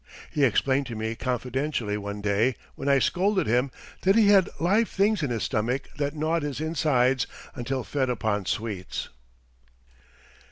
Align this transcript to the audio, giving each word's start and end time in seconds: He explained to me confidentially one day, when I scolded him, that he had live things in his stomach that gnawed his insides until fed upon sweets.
He 0.31 0.43
explained 0.43 0.87
to 0.87 0.95
me 0.95 1.13
confidentially 1.13 1.95
one 1.95 2.21
day, 2.21 2.55
when 2.73 2.89
I 2.89 2.97
scolded 2.97 3.45
him, 3.45 3.69
that 4.01 4.15
he 4.15 4.29
had 4.29 4.49
live 4.59 4.89
things 4.89 5.21
in 5.21 5.29
his 5.29 5.43
stomach 5.43 5.89
that 5.97 6.15
gnawed 6.15 6.41
his 6.41 6.59
insides 6.59 7.27
until 7.53 7.83
fed 7.83 8.09
upon 8.09 8.47
sweets. 8.47 9.09